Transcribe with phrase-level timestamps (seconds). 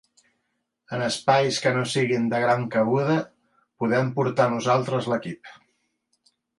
[0.97, 3.21] En espais que no siguin de gran cabuda,
[3.85, 5.57] podem portar nosaltres l'equip.